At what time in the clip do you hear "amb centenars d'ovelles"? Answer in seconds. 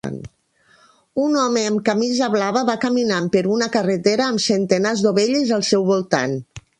4.31-5.53